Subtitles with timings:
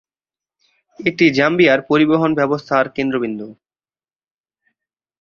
[0.99, 3.47] এটি জাম্বিয়ার পরিবহন ব্যবস্থার কেন্দ্রবিন্দু।